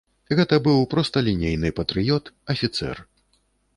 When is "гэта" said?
0.37-0.55